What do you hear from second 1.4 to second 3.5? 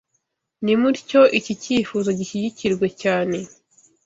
cyifuzo gishyigikirwe cyane